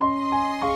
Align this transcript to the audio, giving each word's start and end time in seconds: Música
Música 0.00 0.69